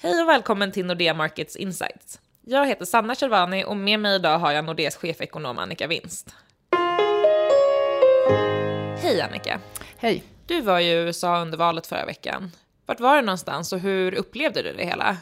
[0.00, 2.20] Hej och välkommen till Nordea Markets Insights.
[2.46, 6.34] Jag heter Sanna Cervani och med mig idag har jag Nordeas chefekonom Annika Winst.
[9.02, 9.60] Hej Annika!
[9.96, 10.22] Hej!
[10.46, 12.50] Du var i USA under valet förra veckan.
[12.86, 15.16] Vart var du någonstans och hur upplevde du det hela?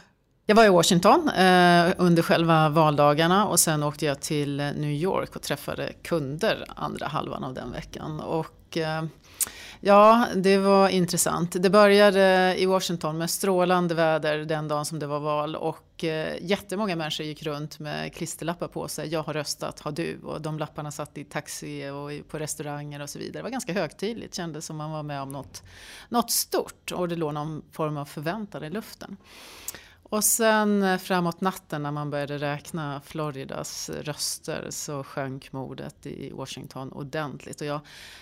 [0.49, 5.37] Jag var i Washington eh, under själva valdagarna och sen åkte jag till New York
[5.37, 8.21] och träffade kunder andra halvan av den veckan.
[8.21, 9.05] Och, eh,
[9.81, 11.63] ja, det var intressant.
[11.63, 16.37] Det började i Washington med strålande väder den dagen som det var val och eh,
[16.41, 19.09] jättemånga människor gick runt med klisterlappar på sig.
[19.09, 20.21] Jag har röstat, har du?
[20.25, 23.39] Och de lapparna satt i taxi och på restauranger och så vidare.
[23.39, 25.63] Det var ganska högtidligt, kändes som man var med om något,
[26.09, 29.17] något stort och det låg någon form av förväntan i luften.
[30.09, 36.31] Och sen eh, framåt natten när man började räkna Floridas röster så sjönk mordet i
[36.31, 37.61] Washington ordentligt.
[37.61, 37.81] Och jag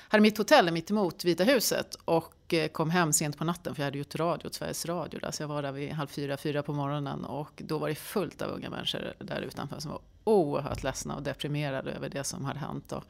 [0.08, 3.74] hade mitt hotell mitt emot Vita huset och och eh, kom hem sent på natten
[3.74, 5.20] för jag hade gjort radio åt Sveriges Radio.
[5.20, 7.94] Där, så jag var där vid halv fyra, fyra på morgonen och då var det
[7.94, 12.44] fullt av unga människor där utanför som var oerhört ledsna och deprimerade över det som
[12.44, 12.92] hade hänt.
[12.92, 13.04] Och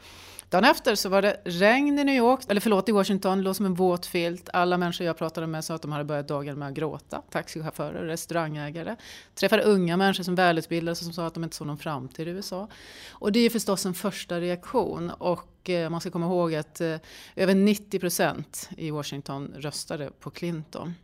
[0.50, 3.56] dagen efter så var det regn i New York, eller förlåt i Washington, det låg
[3.56, 4.48] som en våt filt.
[4.52, 7.22] Alla människor jag pratade med sa att de hade börjat dagen med att gråta.
[7.30, 8.96] Taxichaufförer, restaurangägare.
[9.34, 12.68] Träffade unga människor som välutbildade som sa att de inte såg någon framtid i USA.
[13.10, 15.10] Och det är förstås en första reaktion.
[15.10, 16.96] Och Eh, man ska komma ihåg att eh,
[17.36, 20.94] över 90 procent i Washington röstade på Clinton.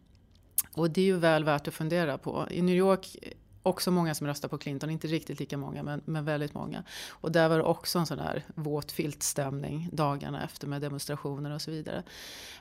[0.75, 2.47] Och det är ju väl värt att fundera på.
[2.51, 6.03] I New York eh, också många som röstar på Clinton, inte riktigt lika många men,
[6.05, 6.85] men väldigt många.
[7.09, 11.63] Och där var det också en sån här våt filtstämning dagarna efter med demonstrationer och
[11.63, 12.03] så vidare.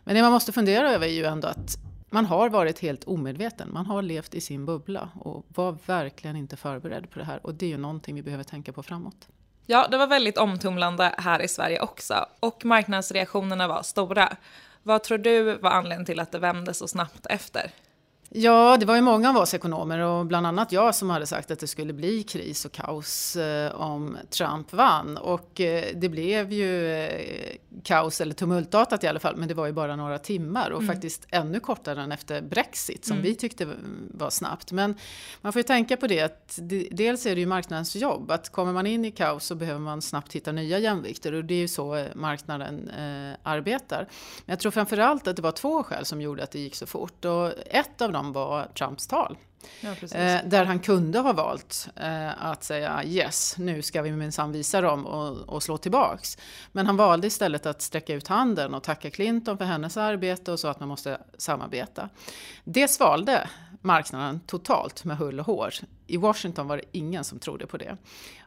[0.03, 1.77] Men det man måste fundera över är ju ändå att
[2.09, 3.69] man har varit helt omedveten.
[3.73, 7.45] Man har levt i sin bubbla och var verkligen inte förberedd på det här.
[7.45, 9.27] Och det är ju någonting vi behöver tänka på framåt.
[9.71, 14.37] Ja, det var väldigt omtumlande här i Sverige också och marknadsreaktionerna var stora.
[14.83, 17.71] Vad tror du var anledningen till att det vände så snabbt efter?
[18.31, 21.51] Ja, det var ju många av oss ekonomer och bland annat jag som hade sagt
[21.51, 25.17] att det skulle bli kris och kaos eh, om Trump vann.
[25.17, 29.65] Och eh, det blev ju eh, kaos, eller tumultartat i alla fall, men det var
[29.65, 30.93] ju bara några timmar och mm.
[30.93, 33.23] faktiskt ännu kortare än efter Brexit som mm.
[33.23, 33.67] vi tyckte
[34.11, 34.71] var snabbt.
[34.71, 34.95] Men
[35.41, 36.59] man får ju tänka på det att
[36.91, 40.01] dels är det ju marknadens jobb, att kommer man in i kaos så behöver man
[40.01, 44.07] snabbt hitta nya jämvikter och det är ju så marknaden eh, arbetar.
[44.45, 46.85] Men jag tror framförallt att det var två skäl som gjorde att det gick så
[46.85, 49.37] fort och ett av dem som var Trumps tal.
[49.81, 54.51] Ja, eh, där han kunde ha valt eh, att säga yes, nu ska vi minsann
[54.51, 56.37] visa dem och, och, slå tillbaks.
[56.71, 60.59] Men han valde istället att sträcka ut handen och tacka Clinton för hennes arbete och
[60.59, 62.09] sa att man måste samarbeta.
[62.63, 63.49] Det svalde
[63.81, 65.73] marknaden totalt med hull och hår.
[66.07, 67.97] I Washington var det ingen som trodde på det.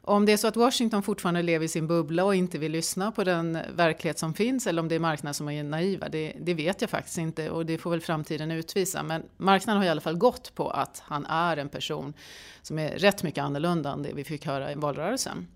[0.04, 3.12] Om det är så att Washington fortfarande lever i sin bubbla och inte vill lyssna
[3.12, 6.54] på den verklighet som finns eller om det är marknaden som är naiva, det, det
[6.54, 9.02] vet jag faktiskt inte och det får väl framtiden utvisa.
[9.02, 12.14] Men marknaden har i alla fall gått på att han är en person
[12.62, 15.46] som är rätt mycket annorlunda än det vi fick höra i valrörelsen.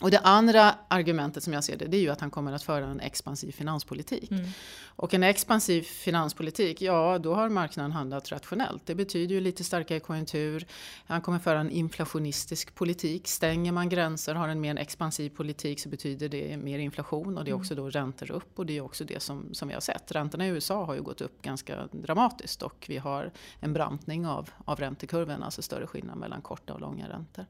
[0.00, 2.62] Och det andra argumentet som jag ser det, det är ju att han kommer att
[2.62, 4.30] föra en expansiv finanspolitik.
[4.30, 4.46] Mm.
[4.82, 8.86] Och en expansiv finanspolitik, ja då har marknaden handlat rationellt.
[8.86, 10.66] Det betyder ju lite starkare konjunktur.
[11.06, 13.28] Han kommer föra en inflationistisk politik.
[13.28, 17.50] Stänger man gränser, har en mer expansiv politik så betyder det mer inflation och det
[17.50, 17.60] är mm.
[17.60, 20.12] också då räntor upp och det är också det som, som vi har sett.
[20.12, 24.50] Räntorna i USA har ju gått upp ganska dramatiskt och vi har en brantning av,
[24.64, 27.46] av räntekurvan, alltså större skillnad mellan korta och långa räntor.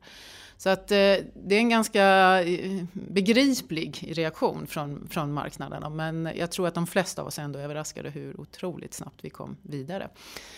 [0.56, 0.96] Så att eh,
[1.34, 5.96] det är en ganska eh, begriplig reaktion från, från marknaden.
[5.96, 9.30] Men jag tror att de flesta av oss är ändå överraskade hur otroligt snabbt vi
[9.30, 10.08] kom vidare.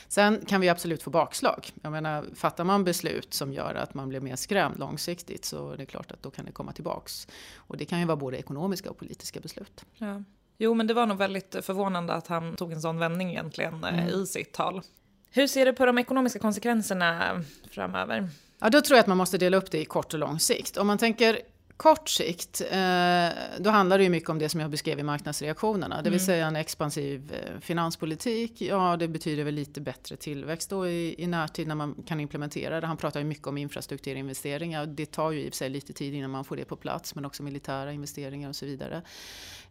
[0.09, 1.71] Sen kan vi absolut få bakslag.
[1.83, 5.77] Jag menar, fattar man beslut som gör att man blir mer skrämd långsiktigt så är
[5.77, 7.29] det klart att då kan det komma tillbaks.
[7.57, 9.85] Och det kan ju vara både ekonomiska och politiska beslut.
[9.99, 10.23] Ja.
[10.59, 13.99] Jo, men det var nog väldigt förvånande att han tog en sån vändning egentligen eh,
[13.99, 14.23] mm.
[14.23, 14.83] i sitt tal.
[15.31, 18.29] Hur ser du på de ekonomiska konsekvenserna framöver?
[18.59, 20.77] Ja, då tror jag att man måste dela upp det i kort och lång sikt.
[20.77, 21.39] Om man tänker
[21.77, 23.29] kort sikt, eh,
[23.59, 25.97] då handlar det ju mycket om det som jag beskrev i marknadsreaktionerna.
[25.97, 26.27] Det vill mm.
[26.27, 28.61] säga en expansiv eh, finanspolitik.
[28.61, 32.81] Ja, det betyder väl lite bättre tillväxt då i, i närtid när man kan implementera
[32.81, 32.87] det.
[32.87, 34.87] Han pratar ju mycket om infrastrukturinvesteringar.
[34.87, 37.43] Det tar ju i sig lite tid innan man får det på plats, men också
[37.43, 39.03] militära investeringar och så vidare.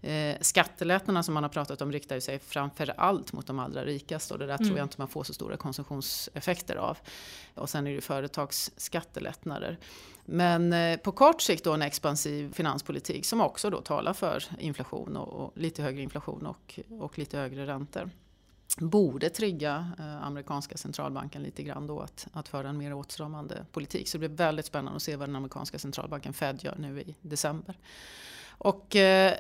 [0.02, 4.34] Eh, skattelättnaderna som man har pratat om riktar sig framför allt mot de allra rikaste
[4.34, 4.68] och det där mm.
[4.68, 6.98] tror jag inte man får så stora konsumtionseffekter av.
[7.56, 9.78] Och sen är det ju företagsskattelättnader.
[10.26, 15.18] Men eh, på kort sikt då en expansiv finanspolitik som också då talar för inflation
[15.18, 18.10] och, och lite högre inflation och, och lite högre räntor
[18.78, 24.08] borde trigga eh, amerikanska centralbanken lite grann då att, att föra en mer åtstramande politik.
[24.08, 27.16] Så det blir väldigt spännande att se vad den amerikanska centralbanken Fed gör nu i
[27.22, 27.78] december.
[28.48, 29.34] Och eh,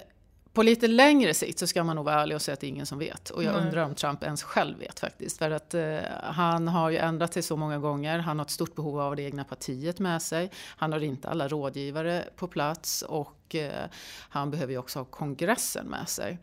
[0.53, 2.69] på lite längre sikt så ska man nog vara ärlig och säga att det är
[2.69, 3.29] ingen som vet.
[3.29, 3.65] Och jag Nej.
[3.65, 5.37] undrar om Trump ens själv vet faktiskt.
[5.37, 8.19] För att eh, han har ju ändrat sig så många gånger.
[8.19, 10.51] Han har ett stort behov av det egna partiet med sig.
[10.77, 13.85] Han har inte alla rådgivare på plats och eh,
[14.29, 16.39] han behöver ju också ha kongressen med sig.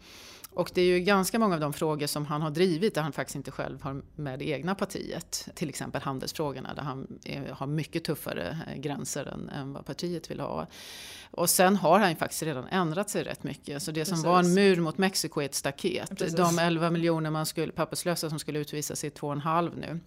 [0.58, 3.12] Och det är ju ganska många av de frågor som han har drivit där han
[3.12, 5.48] faktiskt inte själv har med det egna partiet.
[5.54, 10.30] Till exempel handelsfrågorna där han är, har mycket tuffare eh, gränser än, än vad partiet
[10.30, 10.66] vill ha.
[11.30, 13.82] Och sen har han ju faktiskt redan ändrat sig rätt mycket.
[13.82, 14.26] Så det som Precis.
[14.26, 16.18] var en mur mot Mexiko är ett staket.
[16.18, 16.36] Precis.
[16.36, 20.00] De 11 miljoner man skulle, papperslösa som skulle utvisas är 2,5 nu.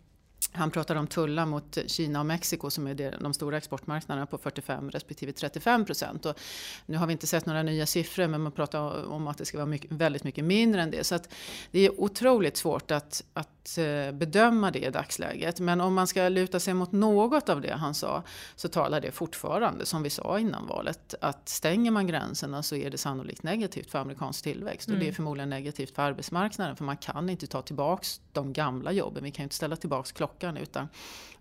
[0.53, 4.91] Han pratar om tullar mot Kina och Mexiko som är de stora exportmarknaderna på 45
[4.91, 6.25] respektive 35 procent.
[6.25, 6.39] Och
[6.85, 9.57] nu har vi inte sett några nya siffror men man pratar om att det ska
[9.57, 11.03] vara mycket, väldigt mycket mindre än det.
[11.03, 11.33] Så att
[11.71, 15.59] det är otroligt svårt att, att eh, bedöma det i dagsläget.
[15.59, 18.23] Men om man ska luta sig mot något av det han sa
[18.55, 22.89] så talar det fortfarande, som vi sa innan valet, att stänger man gränserna så är
[22.89, 24.89] det sannolikt negativt för amerikansk tillväxt.
[24.89, 28.91] Och det är förmodligen negativt för arbetsmarknaden för man kan inte ta tillbaks de gamla
[28.91, 29.23] jobben.
[29.23, 30.87] Vi kan ju inte ställa tillbaks klockan utan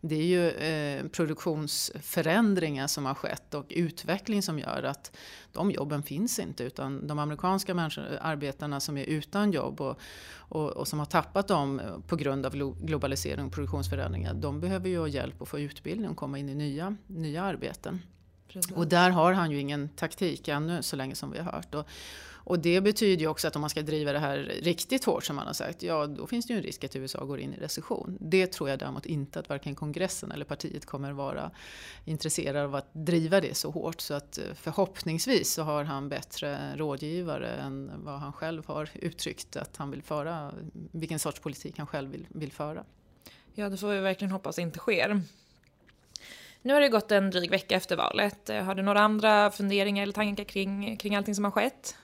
[0.00, 5.16] det är ju eh, produktionsförändringar som har skett och utveckling som gör att
[5.52, 9.98] de jobben finns inte utan de amerikanska människor, arbetarna som är utan jobb och,
[10.32, 11.80] och, och som har tappat dem
[12.10, 16.10] på grund av glo- globalisering och produktionsförändringar, de behöver ju ha hjälp att få utbildning
[16.10, 18.02] och komma in i nya, nya arbeten.
[18.48, 18.76] Precis.
[18.76, 21.74] Och där har han ju ingen taktik ännu så länge som vi har hört.
[21.74, 21.86] Och,
[22.44, 25.36] och det betyder ju också att om man ska driva det här riktigt hårt som
[25.36, 27.56] man har sagt, ja då finns det ju en risk att USA går in i
[27.56, 28.18] recession.
[28.20, 31.50] Det tror jag däremot inte att varken kongressen eller partiet kommer vara
[32.04, 34.00] intresserade av att driva det så hårt.
[34.00, 39.56] Så att eh, förhoppningsvis så har han bättre rådgivare än vad han själv har uttryckt
[39.56, 40.52] att han vill föra,
[40.92, 42.84] vilken sorts politik han själv vill, vill föra.
[43.54, 45.22] Ja, det får vi verkligen hoppas inte sker.
[46.62, 48.48] Nu har det gått en dryg vecka efter valet.
[48.48, 51.96] Har du några andra funderingar eller tankar kring, kring allting som har skett?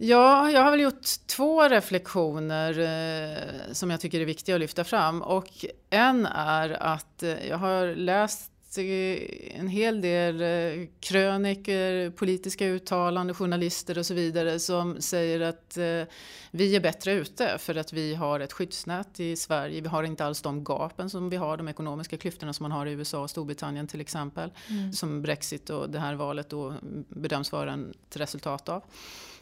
[0.00, 4.84] Ja, jag har väl gjort två reflektioner eh, som jag tycker är viktiga att lyfta
[4.84, 5.22] fram.
[5.22, 5.48] Och
[5.90, 13.98] en är att eh, jag har läst en hel del eh, kröniker, politiska uttalanden, journalister
[13.98, 16.14] och så vidare som säger att eh,
[16.50, 19.80] vi är bättre ute för att vi har ett skyddsnät i Sverige.
[19.80, 22.86] Vi har inte alls de gapen som vi har, de ekonomiska klyftorna som man har
[22.86, 24.50] i USA och Storbritannien till exempel.
[24.92, 26.74] Som Brexit och det här valet då
[27.08, 28.82] bedöms vara ett resultat av.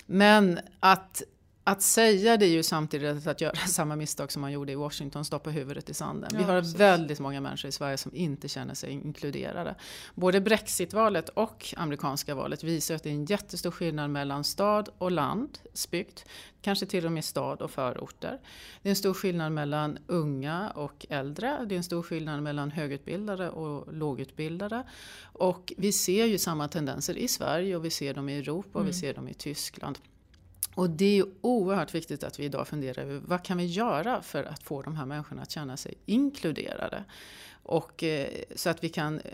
[0.07, 1.23] Men att,
[1.69, 5.25] att säga det är ju samtidigt att göra samma misstag som man gjorde i Washington,
[5.25, 6.31] stoppa huvudet i sanden.
[6.35, 6.81] Vi Ja, har precis.
[6.81, 9.75] väldigt många människor i Sverige som inte känner sig inkluderade.
[10.15, 15.11] Både Brexitvalet och amerikanska valet visar att det är en jättestor skillnad mellan stad och
[15.11, 16.21] landsbygd.
[16.63, 18.41] Kanske till och med stad och förorter.
[18.83, 21.65] Det är en stor skillnad mellan unga och äldre.
[21.69, 24.83] Det är en stor skillnad mellan högutbildade och lågutbildade.
[25.23, 28.89] Och vi ser ju samma tendenser i Sverige och vi ser dem i Europa och
[28.89, 29.99] vi ser dem i Tyskland.
[30.75, 34.23] Och det är ju oerhört viktigt att vi idag funderar över vad kan vi göra
[34.23, 37.05] för att få de här människorna att känna sig inkluderade.
[37.69, 39.31] Och, eh, så att vi kan eh,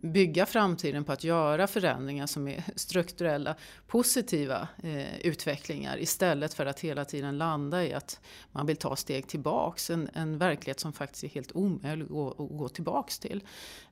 [0.00, 3.54] bygga framtiden på att göra förändringar som är strukturella,
[3.86, 8.20] positiva eh, utvecklingar istället för att hela tiden landa i att
[8.52, 9.90] man vill ta steg tillbaks.
[9.90, 13.44] En, en verklighet som faktiskt är helt omöjlig att gå, att gå tillbaks till.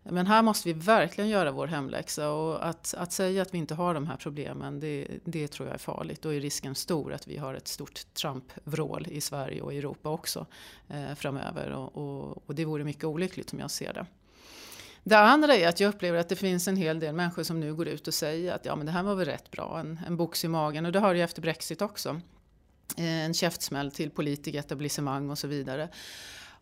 [0.02, 3.74] Men här måste vi verkligen göra vår hemläxa och att, att säga att vi inte
[3.74, 6.22] har de här problemen det, det tror jag är farligt.
[6.22, 10.46] Då är risken stor att vi har ett stort Trump-vrål i Sverige och Europa också
[10.88, 14.06] eh, framöver och, och, och det vore mycket olyckligt som jag ser det.
[15.04, 17.74] Det andra är att jag upplever att det finns en hel del människor som nu
[17.74, 20.16] går ut och säger att ja men det här var väl rätt bra, en, en
[20.16, 22.20] box i magen och det har jag efter Brexit också.
[22.96, 25.88] Eh, en käftsmäll till politiker, etablissemang och så vidare.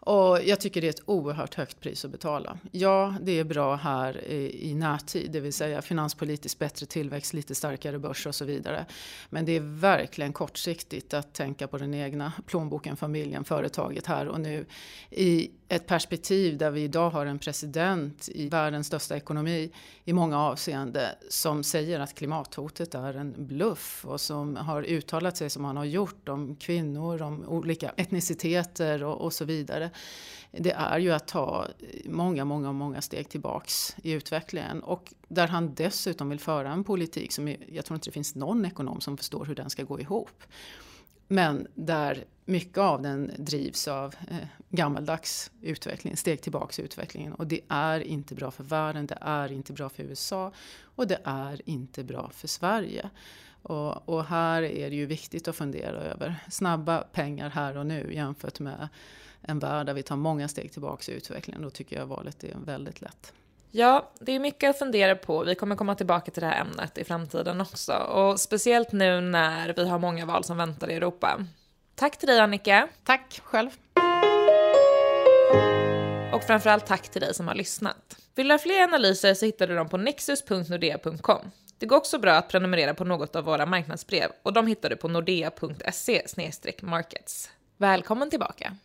[0.01, 2.59] Och jag tycker det är ett oerhört högt pris att betala.
[2.73, 7.55] Ja, det är bra här i, i närtid, det vill säga finanspolitiskt bättre tillväxt, lite
[7.55, 8.87] starkare börs och så vidare.
[9.31, 14.41] Men det är verkligen kortsiktigt att tänka på den egna plånboken, familjen, företaget här och
[14.41, 14.67] nu.
[15.11, 19.73] I ett perspektiv där vi idag har en president i världens största ekonomi
[20.05, 25.51] i många avseenden som säger att klimathotet är en bluff och som har uttalat sig
[25.51, 29.90] som han har gjort om kvinnor, om olika etniciteter och, och så vidare.
[30.53, 31.67] Det är ju att ta
[32.05, 37.33] många, många, många steg tillbaks i utvecklingen och där han dessutom vill föra en politik
[37.33, 40.43] som jag tror inte det finns någon ekonom som förstår hur den ska gå ihop.
[41.29, 44.37] Men där mycket av den drivs av eh,
[44.69, 47.33] gammaldags utveckling, steg tillbaks i utvecklingen.
[47.33, 51.21] Och det är inte bra för världen, det är inte bra för USA och det
[51.25, 53.11] är inte bra för Sverige.
[53.63, 58.15] Och, och här är det ju viktigt att fundera över snabba pengar här och nu
[58.15, 58.89] jämfört med
[59.43, 61.63] en värld där vi tar många steg tillbaks i utvecklingen.
[61.63, 63.33] Då tycker jag valet är väldigt lätt.
[63.71, 65.45] Ja, det är mycket att fundera på.
[65.45, 67.93] Vi kommer komma tillbaka till det här ämnet i framtiden också.
[67.93, 71.47] Och speciellt nu när vi har många val som väntar i Europa.
[71.95, 72.89] Tack till dig Annika.
[73.05, 73.71] Tack själv.
[76.33, 78.17] Och framförallt tack till dig som har lyssnat.
[78.35, 81.51] Vill du ha fler analyser så hittar du dem på nexus.nordea.com.
[81.79, 84.97] Det går också bra att prenumerera på något av våra marknadsbrev och de hittar du
[84.97, 86.23] på nordea.se
[86.83, 87.51] markets.
[87.77, 88.77] Välkommen tillbaka!